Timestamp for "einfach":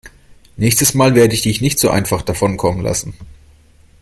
1.91-2.23